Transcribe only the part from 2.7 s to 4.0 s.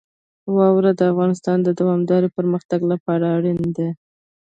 لپاره اړین دي.